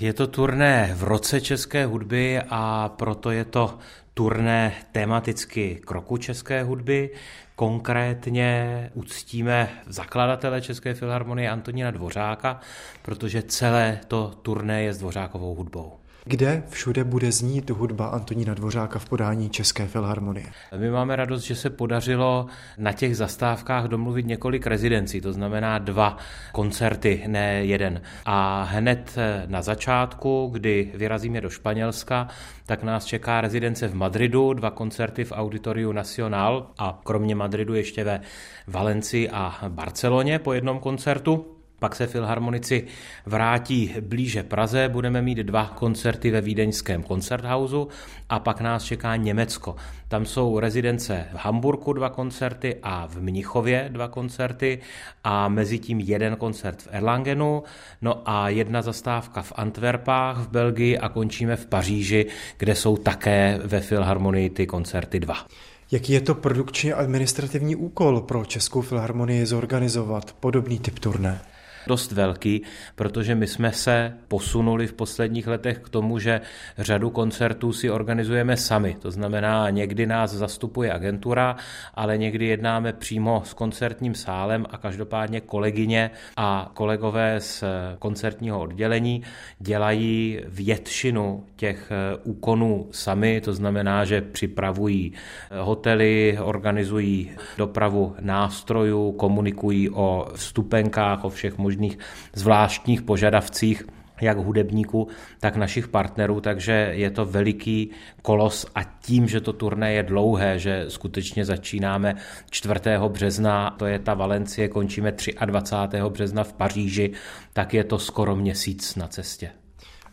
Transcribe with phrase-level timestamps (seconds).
[0.00, 3.78] Je to turné v roce české hudby a proto je to
[4.14, 7.10] turné tematicky kroku české hudby.
[7.56, 12.60] Konkrétně uctíme zakladatele České filharmonie Antonína Dvořáka,
[13.02, 16.03] protože celé to turné je s Dvořákovou hudbou.
[16.26, 20.46] Kde všude bude znít hudba Antonína Dvořáka v podání České filharmonie?
[20.76, 22.46] My máme radost, že se podařilo
[22.78, 26.16] na těch zastávkách domluvit několik rezidencí, to znamená dva
[26.52, 28.02] koncerty, ne jeden.
[28.24, 29.16] A hned
[29.46, 32.28] na začátku, kdy vyrazíme do Španělska,
[32.66, 38.04] tak nás čeká rezidence v Madridu, dva koncerty v Auditoriu Nacional a kromě Madridu ještě
[38.04, 38.20] ve
[38.66, 41.53] Valencii a Barceloně po jednom koncertu.
[41.84, 42.84] Pak se filharmonici
[43.26, 47.88] vrátí blíže Praze, budeme mít dva koncerty ve vídeňském koncerthausu
[48.28, 49.76] a pak nás čeká Německo.
[50.08, 54.78] Tam jsou rezidence v Hamburgu dva koncerty a v Mnichově dva koncerty
[55.24, 57.62] a mezi tím jeden koncert v Erlangenu,
[58.02, 62.26] no a jedna zastávka v Antwerpách v Belgii a končíme v Paříži,
[62.58, 65.46] kde jsou také ve filharmonii ty koncerty dva.
[65.90, 71.40] Jaký je to produkčně administrativní úkol pro Českou filharmonii zorganizovat podobný typ turné?
[71.86, 72.62] Dost velký,
[72.94, 76.40] protože my jsme se posunuli v posledních letech k tomu, že
[76.78, 78.96] řadu koncertů si organizujeme sami.
[79.02, 81.56] To znamená, někdy nás zastupuje agentura,
[81.94, 87.64] ale někdy jednáme přímo s koncertním sálem a každopádně kolegyně a kolegové z
[87.98, 89.22] koncertního oddělení
[89.58, 91.92] dělají většinu těch
[92.24, 95.12] úkonů sami, to znamená, že připravují
[95.60, 101.98] hotely, organizují dopravu nástrojů, komunikují o vstupenkách, o všech možných možných
[102.34, 103.82] zvláštních požadavcích
[104.20, 105.08] jak hudebníků,
[105.40, 107.90] tak našich partnerů, takže je to veliký
[108.22, 112.14] kolos a tím, že to turné je dlouhé, že skutečně začínáme
[112.50, 112.74] 4.
[113.08, 115.12] března, to je ta Valencie, končíme
[115.46, 115.98] 23.
[116.08, 117.12] března v Paříži,
[117.52, 119.63] tak je to skoro měsíc na cestě.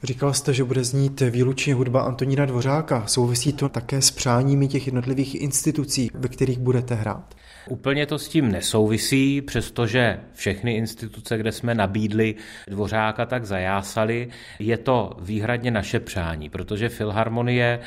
[0.03, 3.07] Říkal jste, že bude znít výlučně hudba Antonína Dvořáka.
[3.07, 7.35] Souvisí to také s přáními těch jednotlivých institucí, ve kterých budete hrát?
[7.69, 12.35] Úplně to s tím nesouvisí, přestože všechny instituce, kde jsme nabídli
[12.67, 14.27] Dvořáka, tak zajásali.
[14.59, 17.79] Je to výhradně naše přání, protože Filharmonie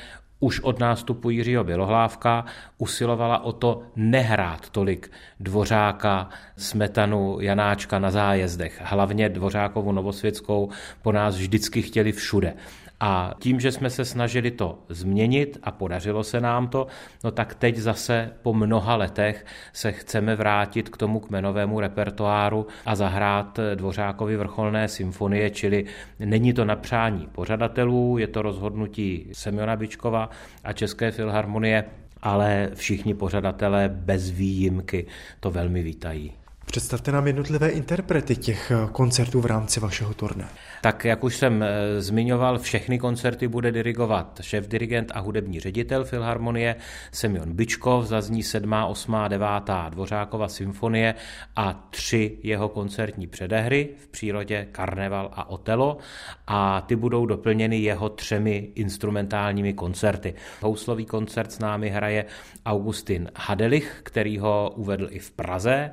[0.44, 2.44] už od nástupu Jiřího Bělohlávka
[2.78, 5.10] usilovala o to nehrát tolik
[5.40, 8.80] Dvořáka, Smetanu, Janáčka na zájezdech.
[8.84, 10.68] Hlavně Dvořákovu Novosvětskou
[11.02, 12.54] po nás vždycky chtěli všude.
[13.00, 16.86] A tím, že jsme se snažili to změnit a podařilo se nám to,
[17.24, 22.94] no tak teď zase po mnoha letech se chceme vrátit k tomu kmenovému repertoáru a
[22.94, 25.84] zahrát Dvořákovi vrcholné symfonie, čili
[26.18, 30.30] není to na přání pořadatelů, je to rozhodnutí Semiona Bičkova
[30.64, 31.84] a České filharmonie,
[32.22, 35.06] ale všichni pořadatelé bez výjimky
[35.40, 36.32] to velmi vítají.
[36.74, 40.48] Představte nám jednotlivé interprety těch koncertů v rámci vašeho turné.
[40.82, 46.76] Tak jak už jsem eh, zmiňoval, všechny koncerty bude dirigovat šéf-dirigent a hudební ředitel Filharmonie
[47.12, 49.46] Semyon Byčkov, zazní 7., 8., 9.
[49.88, 51.14] Dvořákova symfonie
[51.56, 55.98] a tři jeho koncertní předehry v přírodě Karneval a Otelo
[56.46, 60.34] a ty budou doplněny jeho třemi instrumentálními koncerty.
[60.60, 62.24] Houslový koncert s námi hraje
[62.66, 65.90] Augustin Hadelich, který ho uvedl i v Praze,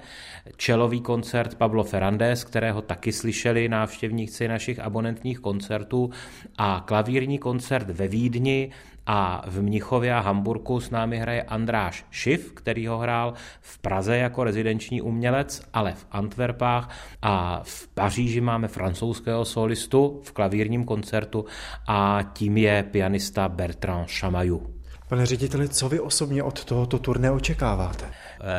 [0.72, 6.10] čelový koncert Pablo Ferrandez, kterého taky slyšeli návštěvníci našich abonentních koncertů
[6.58, 8.72] a klavírní koncert ve Vídni
[9.06, 14.18] a v Mnichově a Hamburku s námi hraje Andráš Schiff, který ho hrál v Praze
[14.18, 21.46] jako rezidenční umělec, ale v Antwerpách a v Paříži máme francouzského solistu v klavírním koncertu
[21.88, 24.81] a tím je pianista Bertrand Chamaillou.
[25.12, 28.06] Pane řediteli, co vy osobně od tohoto turné očekáváte?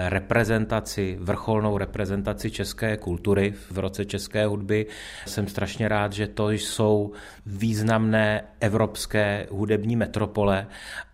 [0.08, 4.86] reprezentaci, vrcholnou reprezentaci české kultury v roce české hudby.
[5.26, 7.12] Jsem strašně rád, že to jsou
[7.46, 10.66] významné evropské hudební metropole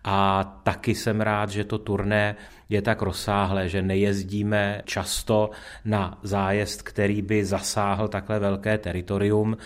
[0.03, 2.35] a taky jsem rád, že to turné
[2.69, 5.49] je tak rozsáhlé, že nejezdíme často
[5.85, 9.57] na zájezd, který by zasáhl takhle velké teritorium,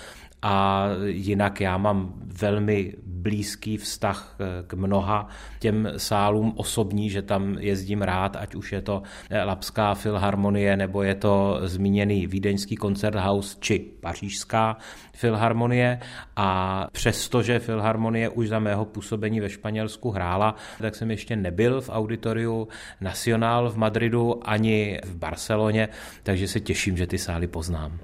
[0.46, 4.36] a jinak já mám velmi blízký vztah
[4.68, 5.28] k mnoha
[5.60, 9.04] těm sálům osobní, že tam jezdím rád, ať už je to
[9.46, 14.78] Lapská filharmonie, nebo je to zmíněný Vídeňský koncerthaus či Pařížská
[15.14, 16.00] filharmonie
[16.36, 21.90] a přestože filharmonie už za mého působení ve Španělsku hrála, tak jsem ještě nebyl v
[21.90, 22.68] auditoriu
[23.02, 25.90] Nacional v Madridu ani v Barceloně,
[26.24, 28.00] takže se těším, že ty sály poznám.